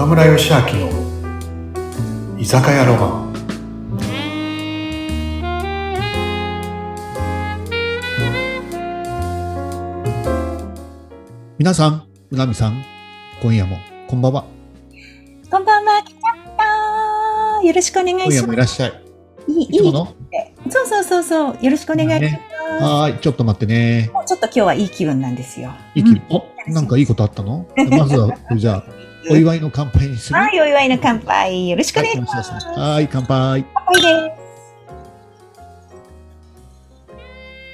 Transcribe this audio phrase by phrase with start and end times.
[0.00, 3.30] 岡村義明の居酒屋ロマン
[11.58, 12.82] 皆さん、うなみさん、
[13.42, 13.76] 今夜も
[14.08, 14.46] こんばんは。
[15.50, 16.18] こんばんは、来ちゃ
[16.50, 18.90] ったよろしくお願い今夜しまもいらっしゃい。
[19.46, 19.52] す。
[19.52, 20.14] いい、いつもの？
[20.70, 21.58] そうそうそうそう。
[21.62, 22.40] よろしくお願いしね
[22.80, 24.10] まはーい、ちょっと待ってね。
[24.22, 24.28] す。
[24.28, 25.74] ちょっと今日はいい気分なんですよ。
[25.94, 26.22] いい気分。
[26.30, 27.68] お、なんかいいことあったの？
[27.90, 30.38] まずは、じゃあ、お祝いの乾杯にする？
[30.38, 31.68] はい、お祝いの乾杯。
[31.68, 32.66] よろしくお願いします。
[32.68, 33.64] はい乾杯。
[33.74, 34.34] 乾杯で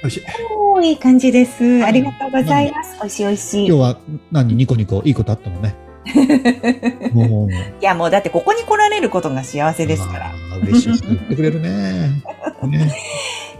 [0.03, 0.19] おいしい。
[0.19, 0.25] す。
[0.57, 1.83] おーいい感じです。
[1.85, 2.97] ありがとうございます。
[3.01, 3.65] おいしいおいしい。
[3.65, 3.97] い今日は
[4.31, 4.55] 何？
[4.55, 5.75] ニコニコいいことあったのね。
[7.13, 7.49] もう。
[7.81, 10.31] や、もうだってここに来られることが幸せですから。
[10.63, 12.23] 嬉しい言ってくれるね。
[12.63, 12.91] ね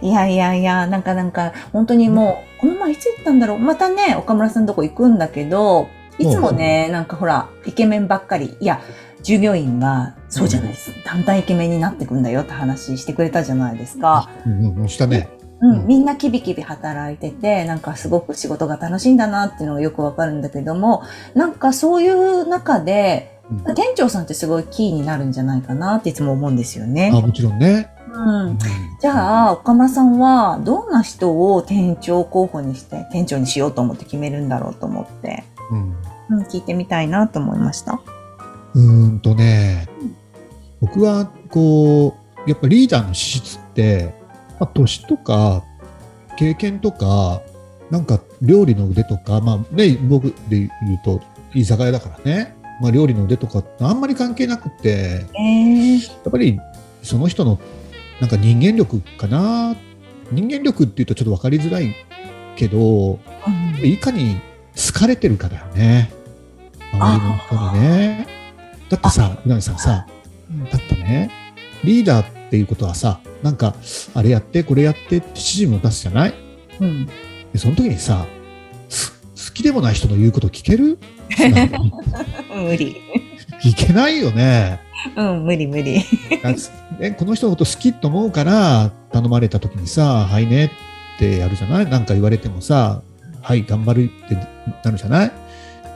[0.00, 3.58] いやいやいや、なんかなんか、本当にもう、この前いつ行ったんだろう。
[3.58, 8.56] またね、岡村さんのとこ行くんだけど、いつもね、なんかほら、イケメンばっかり。
[8.60, 8.80] いや、
[9.22, 10.92] 従業員が、そうじゃないです。
[11.04, 14.28] だんだんイケメンになってくんだよって話してくれたじゃないですか。
[14.46, 15.28] うんうん、したね。
[15.60, 21.02] うん、うんみんなキビキビ働いてて、なんかすごく仕事が楽しいんだなっていうのがよくわかるんだけども、
[21.34, 23.38] なんかそういう中で、うん
[23.74, 27.10] 店長さんってすごいキーになるんじゃないかなっていつも思うんですよね。
[27.14, 27.88] あ、もちろんね。
[28.12, 28.58] うん。
[29.00, 35.96] じゃあ、岡村さんはどんな人を店長候補にして、店長にしようと思って決めるんだろうと思って、うん。
[36.30, 38.00] うん、聞いてみたいなと思いました。
[38.74, 39.88] うーんとね、
[40.80, 42.16] 僕はこ
[42.46, 44.14] う、やっぱリーダーの資質って、
[44.60, 45.64] まあ、年とか
[46.36, 47.42] 経験とか、
[47.90, 51.20] なんか料理の腕とか、まあね、僕で言うと
[51.54, 56.60] 居酒屋だからね、まあ料理の腕とかあんまり関係なくて、えー、やっぱり
[57.02, 57.58] その人の
[58.20, 59.74] なんか人間力かな。
[60.30, 61.94] 人間力っていうとちょっと分かりづらい
[62.56, 64.40] けど、うんいかに
[64.86, 66.12] 好かれてるかだよね。
[66.92, 68.26] 周りの人にね。
[68.88, 70.06] だってさ、うなみさんさ、
[70.70, 71.30] だってね、
[71.84, 73.74] リーダーっていうことはさ、なんか、
[74.14, 76.34] あれやって、これやってって指示も出すじゃない？
[76.80, 77.06] うん。
[77.06, 77.12] で、
[77.58, 78.26] その時にさ、
[78.88, 79.12] す
[79.50, 80.98] 好きでもない人の言うこと聞ける？
[82.54, 82.96] 無理。
[83.64, 84.80] いけないよね。
[85.16, 86.02] うん、無理無理。
[87.16, 90.70] この人のこと好きと思うから頼まれた時にさ、はいねっ
[91.18, 91.86] てやるじゃない？
[91.90, 93.02] なんか言われてもさ、
[93.48, 94.34] はい、頑張るって
[94.84, 95.26] なるじゃない？
[95.28, 95.28] や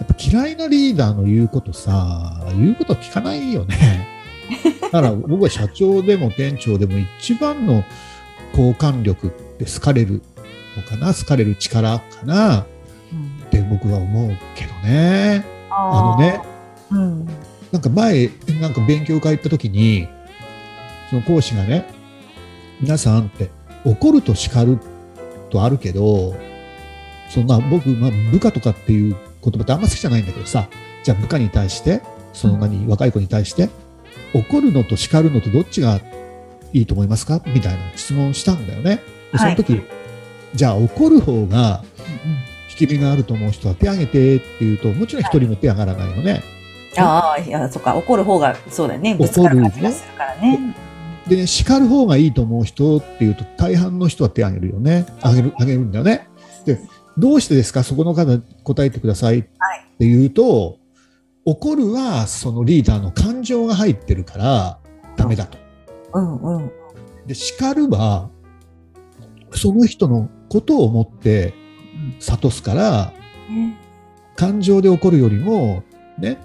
[0.04, 4.08] っぱ嫌いなリーダーの言うことさ、言うこと聞かないよね。
[4.80, 7.84] だから僕は社長でも店長でも一番の
[8.56, 10.22] 好感力って好かれる
[10.78, 11.12] のかな？
[11.12, 12.60] 好かれる力かな？
[12.60, 12.64] っ
[13.50, 15.44] て僕は思うけどね。
[15.68, 16.40] あのね、
[16.90, 17.26] うん。
[17.70, 18.30] なんか前、
[18.62, 20.08] なんか勉強会行った時に、
[21.10, 21.84] その講師がね、
[22.80, 23.50] 皆さんって
[23.84, 24.78] 怒ると叱る
[25.50, 26.34] とあるけど、
[27.32, 30.68] そのまあ僕、まあ、部下とかっていう言葉ってあんま好きじゃないんだけどさ、
[31.02, 32.02] じゃあ部下に対して、
[32.34, 33.70] その何、若い子に対して、
[34.34, 36.00] 怒るのと叱るのとどっちが
[36.72, 37.40] いいと思いますか？
[37.46, 39.00] みたいな質問したんだよね。
[39.32, 39.80] でその時、
[40.54, 41.82] じゃあ怒る方が
[42.70, 46.42] 引き身があると思う人は手挙げてって言うと、もちろん一人も手上がらないのね。
[46.98, 49.14] ああ、いや、そっか、怒る方が、そうだよね。
[49.14, 50.74] ぶつかる感じがするからね。
[51.26, 55.06] で、ね、叱る方がいいと思う人っていうと、大半の人は手挙げるよね。
[55.20, 56.28] 挙げる、挙げるんだよね。
[56.66, 56.78] で、
[57.18, 57.82] どうしてですか？
[57.82, 59.50] そこの方答えてくださいって
[60.00, 60.78] 言うと、
[61.44, 64.78] 怒るはそのリーダーの感情が入ってるから
[65.16, 65.58] ダメだと。
[66.14, 66.72] うんうん。
[67.26, 68.30] で、叱るは、
[69.52, 71.54] その人のことを思って
[72.20, 73.12] 諭すから、
[73.50, 73.78] ね
[74.34, 75.82] 感情で怒るよりも、
[76.18, 76.38] ね、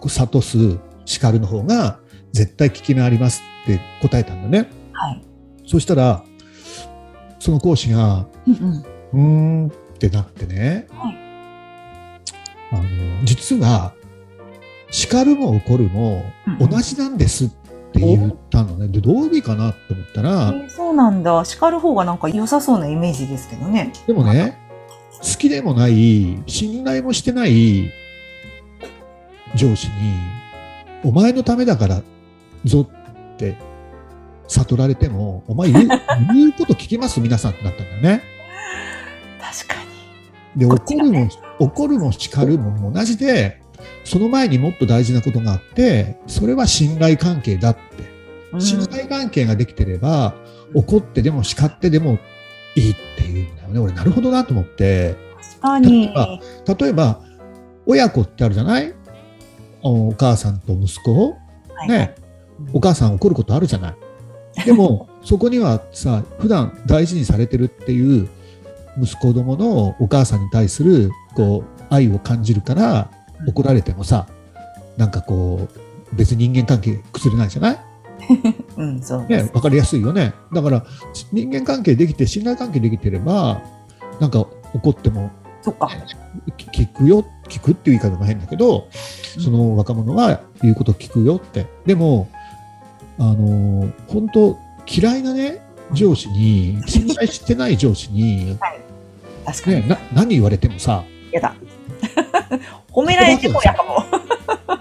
[0.00, 2.00] 諭す、叱るの方が
[2.32, 4.70] 絶対効き目ありますって答えたんだね。
[4.92, 5.22] はい。
[5.66, 6.24] そしたら、
[7.38, 9.72] その講師が、うんうん。
[10.08, 11.14] てなってね、はい
[12.72, 12.82] あの
[13.24, 13.92] 実は、
[14.90, 16.24] 叱るも怒るも
[16.60, 17.48] うん同じなんですっ
[17.92, 18.88] て言ったのね。
[18.88, 21.44] で、どういう意味かなって思ったら、えーそうなんだ。
[21.44, 23.92] 叱る方がなんか良さそうなイメージですけどね。
[24.06, 24.58] でもね、
[25.22, 27.90] 好きでもない、信頼もしてない
[29.54, 29.92] 上司に、
[31.04, 32.02] お前のためだから
[32.64, 33.56] ぞって
[34.48, 35.88] 悟られても、お前言う
[36.34, 37.20] 言うこと聞きます？
[37.20, 38.22] 皆さんってなったんだよね。
[40.56, 41.28] で、怒るも、
[41.58, 43.60] 怒るも叱るも同じで、
[44.04, 48.56] その前にもっと大事なことがあって、それは信頼関係だって。
[48.56, 48.60] に。
[48.62, 50.34] 信頼関係ができてれば、
[50.74, 52.18] 怒ってでも叱ってでも
[52.76, 53.78] いいっていうんだよね。
[53.80, 55.16] 俺、なるほどなと思って。
[55.82, 56.40] 例えば
[56.78, 57.20] 例えば、
[57.86, 58.94] 親子ってあるじゃない？
[59.82, 61.30] おお母さんと息子
[61.74, 62.14] はいね、
[62.72, 64.64] お母さん怒ることあるじゃない？
[64.64, 68.28] でも、 そこにはさ、普段大事にされてるっていう
[69.00, 73.10] 息子供のお母さんに対するこう愛を感じるから
[73.46, 74.26] 怒られてもさ、
[74.96, 75.68] なんかこ
[76.12, 77.78] う、別に人間関係崩れないじゃない？
[78.76, 79.26] うん、そう。
[79.26, 80.32] ね、わかりやすいよね。
[80.52, 80.84] だから、
[81.32, 83.60] 人間関係できて、信頼関係できてれば、
[84.20, 85.30] なんか怒っても
[85.62, 85.88] そっか。
[86.56, 88.86] き聞くよ、聞くっていう言い方も変だけど、
[89.42, 91.66] その若者は言うこと聞くよって。
[91.86, 92.28] でも、
[93.18, 95.60] あの、本当嫌いなね、
[95.94, 98.58] 上司に、信頼してない上司に、
[99.46, 99.76] 確かに。
[99.82, 101.54] ね、な何言われてもさ、やだ。
[102.92, 104.04] 褒められてもやかも。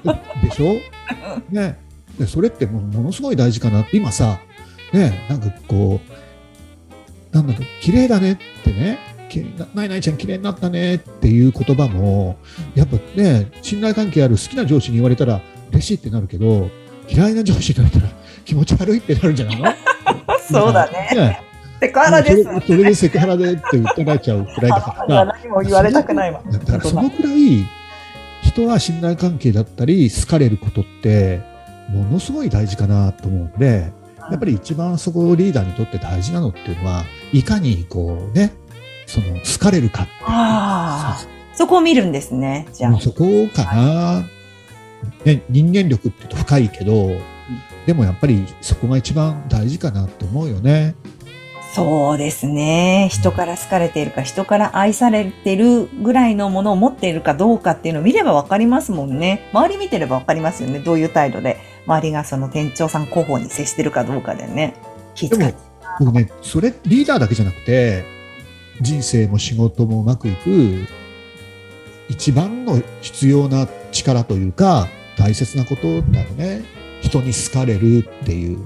[0.44, 0.76] でしょ？
[1.50, 1.78] ね。
[2.20, 4.40] でそれってもうものすごい大事かなって、今さ、
[4.92, 6.00] ね、なんかこ
[7.32, 9.00] う、なんだろう、綺麗だねってね、
[9.74, 12.38] ないないちゃん綺麗になったねっていう言葉も、
[12.76, 16.70] やっぱね、信頼関係ある好きな上司に言われたら嬉しいってなるけど、
[17.10, 18.14] 嫌いな上司に言われたら
[18.46, 19.66] 気持ち悪いってなるんじゃないの？
[20.52, 21.10] そうだね。
[21.14, 21.42] ね
[21.80, 22.44] セクハラです。
[22.44, 25.26] それそれでセクハラでって言ってられちゃうくらいだからさ。
[25.26, 26.42] 何も言われたくないわ。
[26.46, 27.66] だからそのくらい
[28.44, 31.42] 人は信頼関係だったり好かれることって
[31.90, 33.92] ものすごい大事かなと思うんで
[34.30, 37.04] やっぱり一番そこをリーダーにとって大事なのっていうのは
[37.34, 38.54] いかにこうね
[39.06, 42.68] その好かれるかっていうああ、そこを見るんですね。
[42.74, 43.00] じゃあ。
[43.00, 44.22] そこかな、
[45.26, 47.20] ね、人間力って言うと深いけど、
[47.86, 50.96] でもやっぱりそこが一番大事かなって思うよね。
[51.74, 53.10] そうですね。
[53.12, 59.50] 人から好かれているか、人から愛されてるぐらいのものを持っているかどうかっていうのを見ればわかりますもんね。
[59.54, 60.80] 周り見てればわかりますよね。
[60.80, 61.58] どういう態度で、
[61.88, 64.76] 周りがその店長さん候補に接してるかどうかでね。
[65.16, 65.54] 気遣い。
[66.00, 68.06] 僕ね、それリーダーだけじゃなくて、
[68.80, 70.86] 人生も仕事もうまくいく、
[72.08, 74.88] 一番の必要な力というか、
[75.18, 76.83] 大切なことだよね。
[77.22, 78.66] 人に好かれるっていう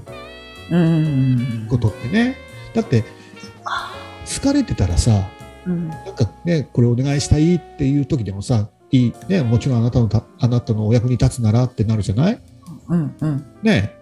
[0.70, 1.66] うん。
[1.68, 2.36] ことってね。
[2.74, 5.28] だって、好かれてたらさ、
[5.66, 5.88] うん。
[5.88, 12.40] なんかね、これお願いしたいっていう時でもさ、いい、ね、もちろんあなたのた、あなたのお役に立つならってなるじゃない？
[12.88, 13.14] うん。
[13.20, 13.46] うん。
[13.62, 13.94] ね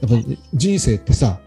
[0.00, 1.38] やっぱり人生ってさ、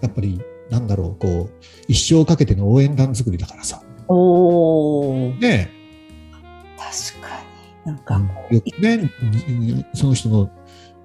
[0.00, 0.40] やっぱり
[0.70, 3.82] なんだろう、こう、一生かけての応援団作りだからさ。
[4.08, 5.38] おー。
[5.38, 5.70] ね
[6.78, 7.28] 確か
[7.86, 7.92] に。
[7.92, 9.10] なんかこう、ね、
[9.94, 10.50] その人の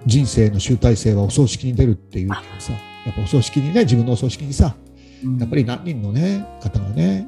[0.05, 2.29] 人生の集大成はお葬式に出るっていう
[2.59, 2.73] さ、
[3.05, 4.75] やっぱお葬式にね、自分のお葬式にさ、
[5.39, 7.27] やっぱり何人のね、方がね、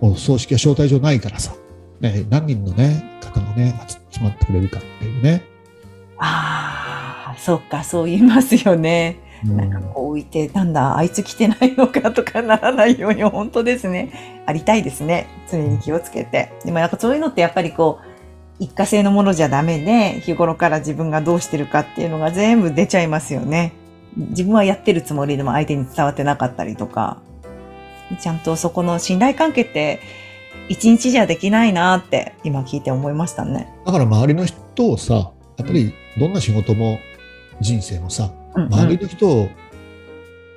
[0.00, 1.54] お葬式は招待状ないからさ、
[2.00, 3.74] ね、何人のね、方がね、
[4.10, 5.44] 集まってくれるかっていうね。
[6.18, 9.20] ああ、そっか、そう言いますよね。
[9.20, 9.22] う
[9.52, 14.42] んなんかこう置いて、なんだ、あいつ来てないのかとかならないように、本当ですね。
[14.46, 15.26] ありたいですね。
[15.50, 16.52] 常に気をつけて。
[16.64, 18.05] でもなんかそういうのってやっぱりこう、
[18.58, 23.72] 一過性のものじゃダメで、日頃から自分がどうしてるかっていうのが全部出ちゃいますよね。
[24.16, 27.18] 自分はやってるつもりでも相手に伝わってなかったりとか。
[28.20, 30.00] ちゃんとそこの信頼関係って、
[30.68, 33.68] 一日じゃできないなって今聞いて思いましたね。
[33.84, 36.98] だから周りの人をさ、やっぱりどんな仕事も
[37.60, 39.48] 人生もさ、うんうん周りの人を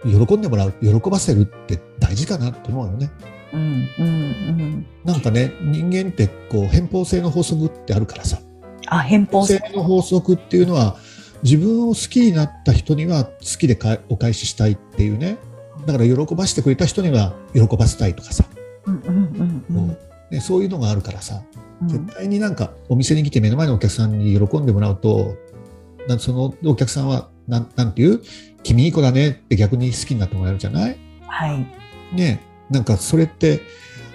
[0.06, 3.10] 喜んでもらう、喜ばせるって大事かなって思うよね。
[3.54, 4.86] うん、うん、うん。
[5.04, 8.40] なんかね、人間ってこう偏方性の法則ってあるからさ、
[8.88, 9.76] あ、偏方性性。
[9.76, 10.98] の法則っていうのは、
[11.44, 15.38] 自分を好きになった人には好きでかお返ししたいっていうね。
[15.86, 18.44] だから喜ばせてくれた人には喜ばせたいとかさ、
[18.86, 19.96] うん、うん、うん、こ
[20.32, 21.42] うね、そういうのがあるからさ、
[21.82, 21.88] うん。
[21.88, 25.36] 絶対になんかお店に来て目の前のお客さんに喜んでもらうと、
[26.08, 28.22] なそのお客さんはなんなんていう？
[28.64, 30.98] 君いい子だねって逆に好きになってもらえるじゃない？
[31.28, 31.66] はい。
[32.14, 33.62] ねなんかそれって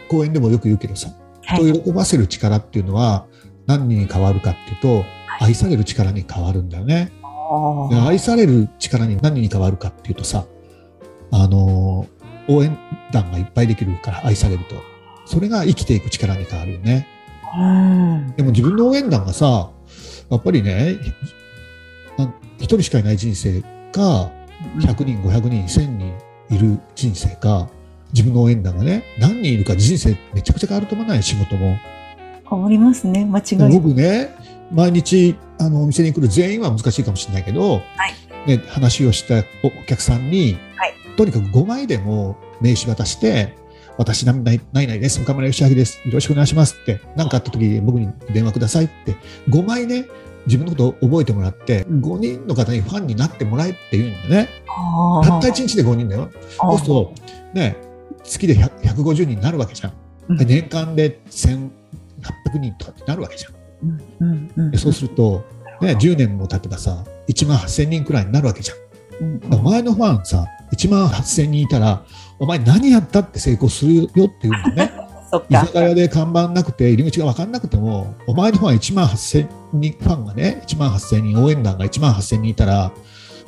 [0.09, 1.09] 講演でもよく言うけどさ、
[1.45, 1.71] はい。
[1.71, 3.27] 人を喜ばせる力っていうのは
[3.67, 5.05] 何に変わるかっていうと、
[5.41, 7.13] 愛される力に変わるんだよね。
[8.07, 10.47] 愛される力に何に変わるかっていうとさ、
[11.31, 12.07] あの
[12.49, 12.79] 応援
[13.13, 14.77] 団がいっぱいできるから愛されると。
[15.27, 17.09] それが生きていく力に変わるよね。
[17.59, 18.35] うん。
[18.37, 19.71] でも自分の応援団がさ、
[20.31, 20.97] やっぱりね、
[22.19, 24.31] なん一人しかいない人生か、
[24.79, 26.13] 100人、500人、1000人
[26.51, 27.69] いる人生か、
[28.15, 31.23] 自分の応援団がね、何人いるか人生めちゃくちゃ変わると思わない？
[31.23, 31.77] 仕事も。
[32.49, 33.25] 変わりますね。
[33.25, 33.73] 間違いない。
[33.73, 34.31] 僕ね、
[34.71, 37.83] 毎日あのお店に来る全員は難しいかもしれないけど、
[38.47, 43.55] ね、話をしたおお客さんに、はいとにかく5枚でも名刺渡して、
[43.97, 49.17] 私何々何々です、岡村義明です、よろしくお願いしますって、何かあった時に僕に電話くださいって、
[49.49, 50.07] 5枚ね、
[50.47, 54.49] 自分のことを覚えてもらって、5人の方にファンになってもらえって言うんだね。
[54.67, 56.33] あたった1日で5人だよ。
[56.61, 57.15] そうすると、
[57.55, 57.77] ね、
[58.25, 59.93] 月で100 150人になるわけじゃん。
[60.29, 61.71] うんで年間で1800
[62.59, 64.71] 人とかってなるわけじゃん。
[64.71, 65.45] でそうすると、
[65.83, 69.25] ね、10年も経てばさ、1万8000人くらいになるわけじゃん。
[69.25, 72.05] うんだから前のファンさ、1万8000人いたら、
[72.39, 74.93] お前何やったって成功するよって言うんだよね。
[75.51, 75.67] 居か。
[75.67, 82.93] 酒屋で看板なくて、入り口が分かんなくても、お前のファン1万8000人、ファンがね、1万8000人、応援団が1万8000人いたら、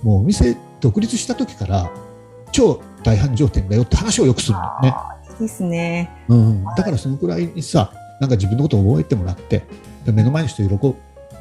[0.02, 1.90] もうお店独立した時から、
[2.56, 4.94] 超大繁盛店だよって話をよくするんだよね。
[5.38, 6.10] ですね。
[6.28, 9.62] うん、だからそのくらいにさ、なんか自分のことを覚えてもらって、
[10.06, 10.94] で目の前の人喜ん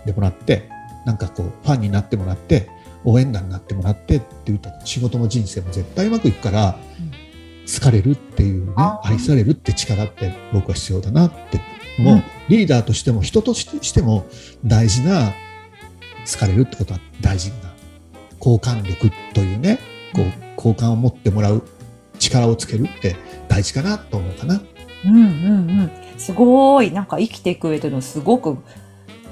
[0.06, 0.70] でもらって、
[1.06, 2.70] なんかこう、ファンになってもらって、
[3.06, 6.78] 応援団になってもらってって言ったら仕事も人生も絶対うまくいくから、
[7.74, 11.62] 好かれるっていうね、愛されるって力って僕は必要だなって。
[11.98, 14.28] もう、うんリーダーとしても人としても
[14.64, 15.34] 大事な
[16.32, 17.74] 好かれるってことは大事な
[18.38, 19.80] 好感力というね、
[20.66, 21.62] 好感を持ってもらう
[22.18, 23.16] 力をつけるって
[23.48, 24.62] 大事かなと思うかな。
[25.06, 25.26] うんうんう
[25.84, 25.92] ん。
[26.18, 26.92] すごい。
[26.92, 28.58] なんか生きていく上でのすごく、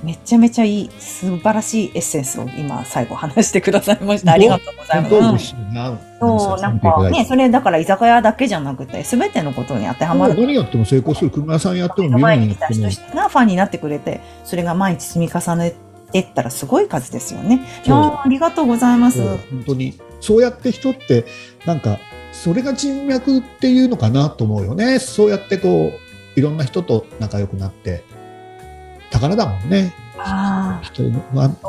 [0.04, 4.34] めちゃめちゃいい、素晴らしいエッセンスを今最後話してくださいました。
[4.34, 5.56] ありがとうございます。
[5.56, 6.40] うん。
[6.40, 10.36] そう、なんかね、それだから居酒屋だけじゃなくて、すべてのことに当てはまる。
[10.36, 11.32] 何やっても成功する。
[11.32, 12.84] 車屋さんやっても前に来た人。
[13.16, 15.74] がファンになってくれて、それが毎日積み重ね
[16.12, 17.62] てったらすごい数ですよね。
[17.88, 19.20] ありがとうございます。
[19.26, 21.26] 本当にそうやって人って
[21.66, 22.00] なんか
[22.32, 25.00] それが人脈っていうのかなと思うよね。
[25.00, 25.92] そうやってこ
[26.36, 28.06] ういろんな人と仲良くなって。
[29.12, 29.94] 宝だもんね。
[30.18, 31.18] あ人はね。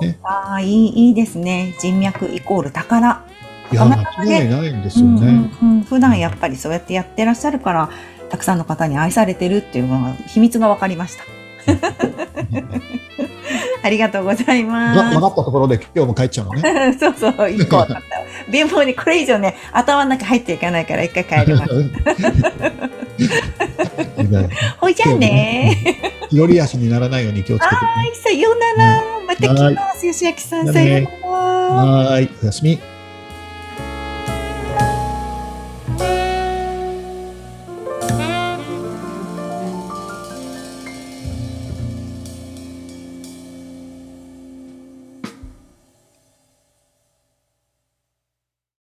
[0.00, 1.74] ーあー、いい、いいですね。
[1.80, 3.26] 人脈イコール宝。
[3.72, 3.96] いや間
[4.42, 5.82] 違いないんですようんね、うんうん。
[5.82, 7.90] 普段やっぱりそうやってやってらっしゃるから、
[8.30, 11.24] たくさんの方に愛されてるっていうのが、秘密が分かりました。
[13.84, 16.98] ありがとうございわま分かったところで今日も帰っちゃうのねす。
[17.04, 18.02] そうそう、一個分かった。
[18.50, 21.72] 貧乏にこれ以上ね、頭の中入っていかないから一回帰ります。
[24.80, 25.98] ほいじゃあね。
[26.30, 29.02] 日和足にならないように気をつけてねはい、さようなら。
[29.26, 30.72] また来ます、吉明さん。
[30.72, 31.30] さようなら。
[31.30, 32.80] はーいおやすみ